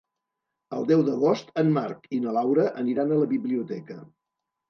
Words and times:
El 0.77 0.85
deu 0.91 1.01
d'agost 1.09 1.51
en 1.63 1.69
Marc 1.75 2.09
i 2.17 2.21
na 2.23 2.33
Laura 2.37 2.65
aniran 2.85 3.13
a 3.13 3.19
la 3.25 3.29
biblioteca. 3.37 3.99